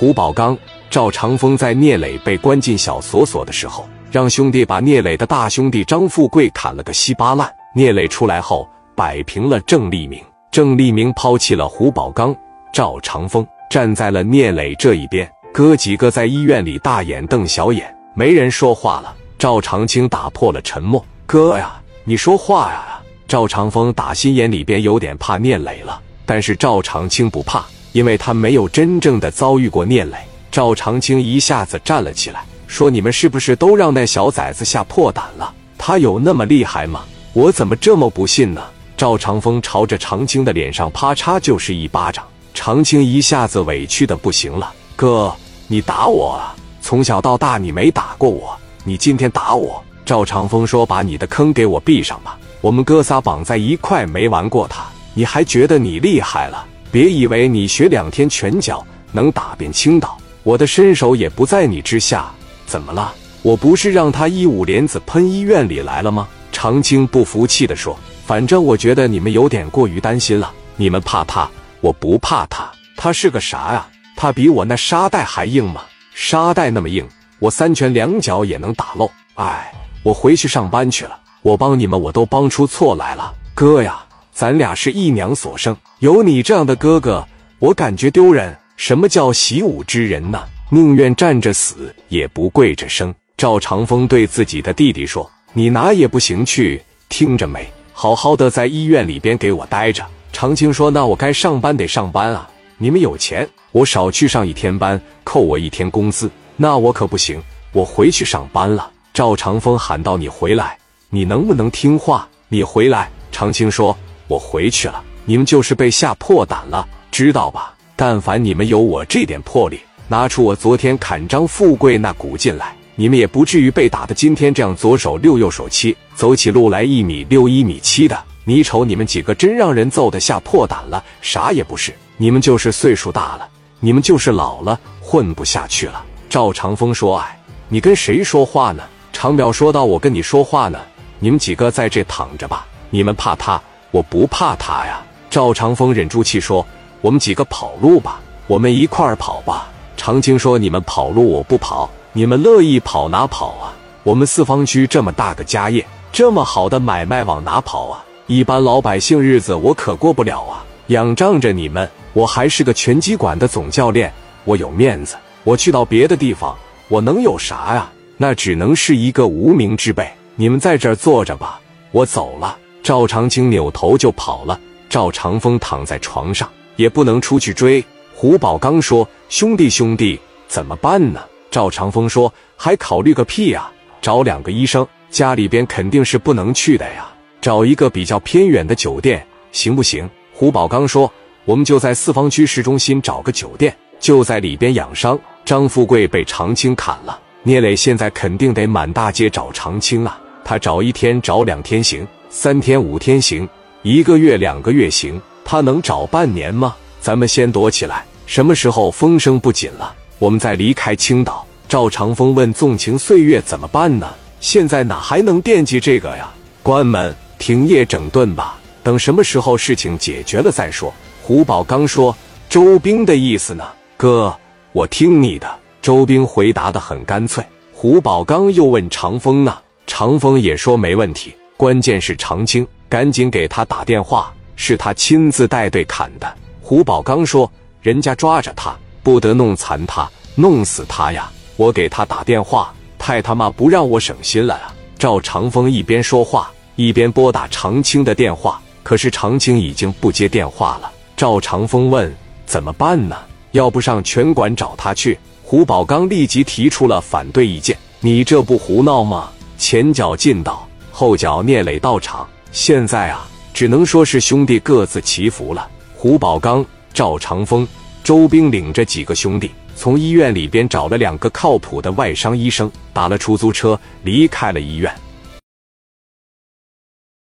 [0.00, 0.56] 胡宝刚、
[0.88, 7.54] 赵长风在聂磊被关进小锁所的时候，让兄弟把聂磊的大兄弟张富贵砍了个稀巴烂。
[7.74, 8.66] 聂磊出来后，
[8.96, 12.34] 摆平了郑立明，郑立明抛弃了胡宝刚、
[12.72, 15.30] 赵长风，站在了聂磊这一边。
[15.52, 19.14] 哥几个在医院里大眼瞪小眼，没人说话了。
[19.38, 22.98] 赵长青打破了沉默：“哥呀，你说话呀！”
[23.28, 27.62] 赵长风打心眼里边有点怕聂磊了，但是赵长青不怕。
[27.92, 30.16] 因为他没有真正的遭遇过聂磊，
[30.50, 35.52] 赵长青一下子站了起来，说：“你们是不是都让那小崽子吓破胆了？
[35.76, 37.04] 他有那么厉害吗？
[37.32, 38.62] 我怎么这么不信呢？”
[38.96, 45.34] 赵长风朝着长青的脸上啪嚓就是一巴掌，长青一下子委屈的不行了：“哥，
[45.66, 46.54] 你打我啊！
[46.82, 48.54] 从小到大你没打过我，
[48.84, 62.30] 你今天打我。”赵长风说：“把你的坑给我闭上吧，我们哥仨绑在一块没玩过他，你还觉得你厉害了？”别以为你学两天拳脚能打遍青岛，我的身手也不在你之下。
[62.66, 63.12] 怎么了？
[63.42, 66.28] 我不是让他一五连子喷医院里来了吗？
[66.52, 70.52] 长青不服气地说：“反正我觉得你们有点过于担心了。
[70.76, 71.48] 你们怕他，
[71.80, 72.70] 我不怕他。
[72.96, 73.86] 他是个啥呀？
[74.16, 75.82] 他比我那沙袋还硬吗？
[76.12, 77.06] 沙袋那么硬，
[77.38, 79.10] 我三拳两脚也能打漏。
[79.34, 81.18] 哎，我回去上班去了。
[81.40, 84.04] 我帮你们，我都帮出错来了，哥呀。”
[84.40, 87.22] 咱俩是一娘所生，有你这样的哥哥，
[87.58, 88.56] 我感觉丢人。
[88.74, 90.42] 什么叫习武之人呢？
[90.70, 93.14] 宁愿站着死，也不跪着生。
[93.36, 97.70] 赵长风对自己的弟弟说：“你哪也不行去，听着没？
[97.92, 100.02] 好好的在医院里边给我待着。”
[100.32, 102.48] 长青说：“那我该上班得上班啊！
[102.78, 106.30] 你们有钱，我少去上一天班，扣我一天工资。
[106.56, 110.78] 那我可不行，我回去上班了。”赵长风喊道：“你回来，
[111.10, 112.26] 你能不能听话？
[112.48, 113.94] 你回来。”长青说。
[114.30, 117.74] 我回去了，你们就是被吓破胆了，知道吧？
[117.96, 128.16] 但凡你们有我这点魄力，拿出我昨天砍张富贵那股劲来，你们也不至于被打的今天这样，左手六右手七，走起路来一米六一米七的。
[128.44, 133.48] 你瞅你们几个，真让人揍得吓破胆了，啥也不是，你们就是岁数大了，
[133.80, 136.04] 你们就是老了，混不下去了。
[136.28, 137.36] 赵长风说：“哎，
[137.68, 140.78] 你跟谁说话呢？”长表说道：“我跟你说话呢，
[141.18, 146.66] 你们几个在这躺着吧，你们怕他。”我不怕他呀，赵长风忍住气说
[147.00, 153.74] ：“我们几个跑路吧，我们一块儿跑吧。”长青说：“你们跑路我不跑，你们乐意跑哪跑啊？
[154.02, 158.04] 我们四方区这么大个家业，这么好的买卖往哪跑啊？
[158.26, 160.64] 一般老百姓日子我可过不了啊！
[160.86, 164.12] 仰仗着你们，我还是个拳击馆的总教练，
[164.44, 165.16] 我有面子。
[165.42, 166.56] 我去到别的地方，
[166.88, 167.90] 我能有啥呀？
[168.16, 170.08] 那只能是一个无名之辈。
[170.36, 174.58] 你们在这儿坐着吧，我走了。”赵长青扭头就跑了。
[174.88, 177.84] 赵长风躺在床上，也不能出去追。
[178.14, 180.18] 胡宝刚说：“兄弟，兄弟，
[180.48, 181.20] 怎么办呢？”
[181.50, 183.70] 赵长风说：“还考虑个屁呀！
[184.02, 187.08] 找两个医生，家里边肯定是不能去的呀。
[187.40, 191.12] 找一个比较偏远的酒店，行不行？”胡宝刚说
[191.44, 200.20] ：“我们就在四方区市中心找个酒店，就在里边养伤。”张富贵被长青砍了，聂磊现在肯定得满大街找长青啊。
[200.44, 202.06] 他找一天，找两天行。
[202.32, 203.46] 三天五天行，
[203.82, 206.76] 一个月两个月行，他能找半年吗？
[207.00, 211.44] 咱们先躲起来，什么时候风声不紧了，我们再离开青岛。
[211.68, 214.08] 赵长风问：“纵情岁月怎么办呢？
[214.38, 216.32] 现在哪还能惦记这个呀？
[216.62, 222.16] 关门停业整顿吧，等什么时候事情解决了再说。”胡宝刚说
[222.48, 223.64] ：“周兵的意思呢？
[223.96, 224.32] 哥，
[224.70, 225.52] 我听你的。”
[225.82, 227.44] 周兵回答的很干脆。
[227.72, 231.34] 胡宝刚又问长风呢，长风也说没问题。
[231.60, 236.26] 关键是长青，赶紧给他打电话，是他亲自带队砍的。
[236.62, 241.30] 胡宝刚说：“人家抓着他，不得弄残他，弄死他呀！
[241.56, 250.90] 我给他打电话，太他妈不让我省心了啊！”赵长风一边说话，一边拨打长青的电话，可是长青已经不接电话了。
[251.14, 252.10] 赵长风问
[252.46, 253.14] ：“怎么办呢？
[253.50, 259.28] 要不上拳馆找他去？”胡宝刚立即提出了反对意见：“你这不胡闹吗？
[259.58, 260.66] 前脚进岛。”
[261.00, 265.66] 后脚聂磊到场，现在啊，只能说是兄弟各自祈福了。
[265.94, 266.62] 胡宝刚、
[266.92, 267.66] 赵长风、
[268.04, 274.94] 周兵领着几个兄弟，从医院里边找了两个靠谱的外伤医生，打了出租车离开了医院。